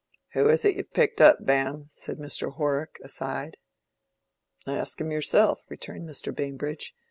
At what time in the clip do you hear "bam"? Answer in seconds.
1.45-1.85